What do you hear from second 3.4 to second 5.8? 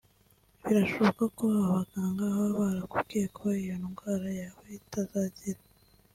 iyo ndwara yawe itazakira